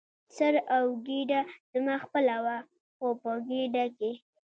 [0.35, 1.41] سر او ګېډه
[1.73, 2.57] زما خپله وه،
[2.95, 4.11] خو په ګېډه کې.